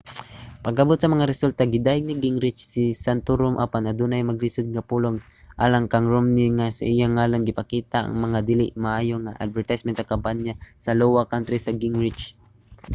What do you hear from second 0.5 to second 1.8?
pag-abot sa mga resulta